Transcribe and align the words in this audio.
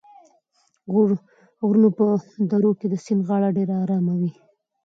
د 0.93 1.59
غرونو 1.67 1.89
په 1.97 2.05
درو 2.51 2.71
کې 2.79 2.87
د 2.89 2.95
سیند 3.03 3.21
غاړه 3.27 3.49
ډېره 3.57 3.75
ارامه 3.83 4.13
وي. 4.19 4.31